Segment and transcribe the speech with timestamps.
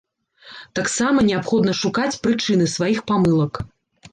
[0.79, 3.53] Таксама неабходна шукаць прычыны сваіх памылак.